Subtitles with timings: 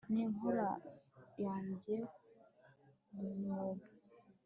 [0.11, 0.67] ninkokora
[1.45, 1.95] yanjye
[3.13, 3.85] mumwobo